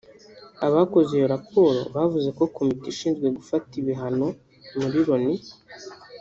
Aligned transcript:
Abakoze 0.67 1.11
iyo 1.17 1.27
raporo 1.35 1.79
bavuze 1.95 2.29
ko 2.37 2.43
komite 2.55 2.85
ishinzwe 2.93 3.27
gufata 3.37 3.71
ibihano 3.81 4.27
muri 4.79 4.97
Loni 5.07 5.35